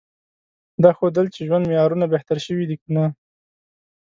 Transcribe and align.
دا 0.83 0.89
ښودل 0.97 1.27
چې 1.35 1.41
ژوند 1.47 1.65
معیارونه 1.69 2.05
بهتر 2.13 2.37
شوي 2.45 2.65
دي 2.69 2.75
که 2.81 2.87
نه؟ 2.95 3.05